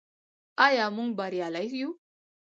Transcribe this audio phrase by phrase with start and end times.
[0.65, 1.89] آیا موږ بریالي یو؟